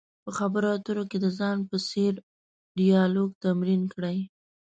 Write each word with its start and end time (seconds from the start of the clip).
په 0.23 0.29
خبرو 0.37 0.67
اترو 0.77 1.03
کې 1.11 1.17
د 1.21 1.25
ځان 1.39 1.57
په 1.69 1.77
څېر 1.89 2.13
ډیالوګ 2.79 3.29
تمرین 3.43 3.81
کړئ. 3.93 4.17